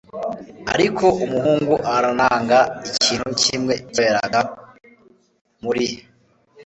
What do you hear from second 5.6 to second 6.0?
muri